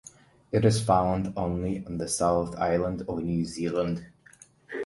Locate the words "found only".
0.83-1.85